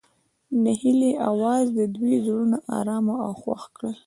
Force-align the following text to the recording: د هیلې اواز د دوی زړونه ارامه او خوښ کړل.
د 0.63 0.65
هیلې 0.81 1.11
اواز 1.29 1.65
د 1.79 1.79
دوی 1.95 2.13
زړونه 2.25 2.57
ارامه 2.79 3.15
او 3.25 3.31
خوښ 3.41 3.61
کړل. 3.75 3.95